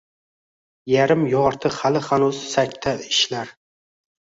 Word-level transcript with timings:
Yarim 0.91 1.25
yorti 1.33 1.71
hali 1.77 2.03
hanuz 2.07 2.33
sakta 2.55 2.97
ishlar. 3.13 3.57